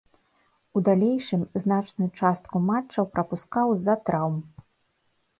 У 0.79 0.81
далейшым 0.85 1.41
значную 1.63 2.07
частку 2.21 2.61
матчаў 2.69 3.05
прапускаў 3.17 3.67
з-за 3.83 3.95
траўм. 4.09 4.39